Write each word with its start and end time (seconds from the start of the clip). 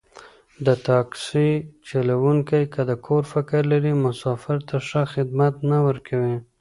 د 0.65 0.67
تاکسي 0.87 1.49
چلوونکی 1.89 2.63
که 2.73 2.81
د 2.89 2.91
کور 3.05 3.23
فکر 3.33 3.61
لري، 3.71 3.91
مسافر 4.05 4.57
ته 4.67 4.75
ښه 4.87 5.01
خدمت 5.13 5.53
نه 5.71 5.77
ورکوي. 5.87 6.37